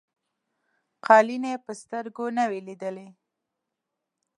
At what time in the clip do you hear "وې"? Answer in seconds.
2.49-2.59